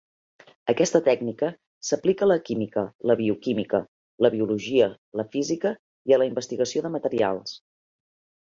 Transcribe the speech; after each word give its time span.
Aquesta 0.71 1.01
tècnica 1.07 1.49
s'aplica 1.89 2.25
a 2.27 2.29
la 2.31 2.37
química, 2.47 2.83
la 3.11 3.17
bioquímica, 3.21 3.83
la 4.27 4.33
biologia, 4.37 4.89
la 5.21 5.29
física 5.37 5.75
i 6.13 6.17
a 6.19 6.23
la 6.23 6.31
investigació 6.33 6.87
de 6.89 6.93
materials. 6.97 7.55